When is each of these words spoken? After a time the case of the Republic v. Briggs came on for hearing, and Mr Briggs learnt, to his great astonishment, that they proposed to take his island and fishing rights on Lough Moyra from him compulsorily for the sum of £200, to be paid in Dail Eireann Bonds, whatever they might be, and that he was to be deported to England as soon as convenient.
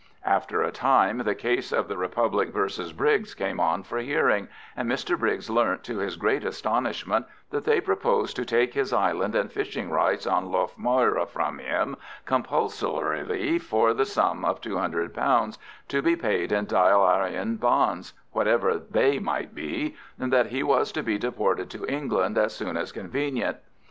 After 0.25 0.63
a 0.63 0.71
time 0.71 1.19
the 1.19 1.35
case 1.35 1.71
of 1.71 1.87
the 1.87 1.95
Republic 1.95 2.49
v. 2.51 2.91
Briggs 2.91 3.35
came 3.35 3.59
on 3.59 3.83
for 3.83 3.99
hearing, 3.99 4.47
and 4.75 4.89
Mr 4.89 5.15
Briggs 5.15 5.47
learnt, 5.47 5.83
to 5.83 5.99
his 5.99 6.15
great 6.15 6.43
astonishment, 6.43 7.27
that 7.51 7.65
they 7.65 7.79
proposed 7.79 8.35
to 8.37 8.43
take 8.43 8.73
his 8.73 8.93
island 8.93 9.35
and 9.35 9.51
fishing 9.51 9.91
rights 9.91 10.25
on 10.25 10.51
Lough 10.51 10.71
Moyra 10.75 11.27
from 11.29 11.59
him 11.59 11.97
compulsorily 12.25 13.59
for 13.59 13.93
the 13.93 14.05
sum 14.07 14.43
of 14.43 14.59
£200, 14.59 15.57
to 15.89 16.01
be 16.01 16.15
paid 16.15 16.51
in 16.51 16.65
Dail 16.65 17.01
Eireann 17.05 17.59
Bonds, 17.59 18.13
whatever 18.31 18.79
they 18.79 19.19
might 19.19 19.53
be, 19.53 19.95
and 20.19 20.33
that 20.33 20.47
he 20.47 20.63
was 20.63 20.91
to 20.93 21.03
be 21.03 21.19
deported 21.19 21.69
to 21.69 21.85
England 21.85 22.39
as 22.39 22.55
soon 22.55 22.75
as 22.75 22.91
convenient. 22.91 23.57